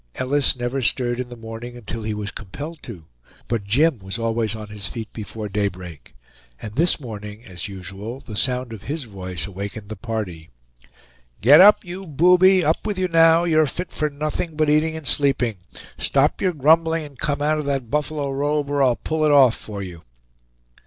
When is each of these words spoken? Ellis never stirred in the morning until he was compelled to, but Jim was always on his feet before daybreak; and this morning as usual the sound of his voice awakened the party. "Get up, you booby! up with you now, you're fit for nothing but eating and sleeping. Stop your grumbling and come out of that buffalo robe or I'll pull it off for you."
Ellis 0.15 0.55
never 0.55 0.81
stirred 0.81 1.19
in 1.19 1.29
the 1.29 1.35
morning 1.37 1.77
until 1.77 2.01
he 2.01 2.15
was 2.15 2.31
compelled 2.31 2.81
to, 2.81 3.05
but 3.47 3.65
Jim 3.65 3.99
was 3.99 4.17
always 4.17 4.55
on 4.55 4.69
his 4.69 4.87
feet 4.87 5.13
before 5.13 5.47
daybreak; 5.47 6.15
and 6.59 6.73
this 6.73 6.99
morning 6.99 7.43
as 7.45 7.67
usual 7.67 8.19
the 8.19 8.35
sound 8.35 8.73
of 8.73 8.81
his 8.81 9.03
voice 9.03 9.45
awakened 9.45 9.89
the 9.89 9.95
party. 9.95 10.49
"Get 11.39 11.61
up, 11.61 11.85
you 11.85 12.07
booby! 12.07 12.65
up 12.65 12.83
with 12.83 12.97
you 12.97 13.09
now, 13.09 13.43
you're 13.43 13.67
fit 13.67 13.91
for 13.91 14.09
nothing 14.09 14.55
but 14.55 14.71
eating 14.71 14.95
and 14.97 15.05
sleeping. 15.05 15.57
Stop 15.99 16.41
your 16.41 16.53
grumbling 16.53 17.05
and 17.05 17.19
come 17.19 17.39
out 17.39 17.59
of 17.59 17.67
that 17.67 17.91
buffalo 17.91 18.31
robe 18.31 18.71
or 18.71 18.81
I'll 18.81 18.95
pull 18.95 19.23
it 19.23 19.31
off 19.31 19.53
for 19.55 19.83
you." 19.83 20.01